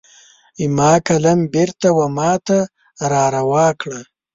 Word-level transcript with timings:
زما 0.61 0.91
قلم 1.07 1.39
بیرته 1.53 1.87
وماته 1.99 2.59
را 3.11 3.23
روا 3.35 3.67
کړه 3.81 4.01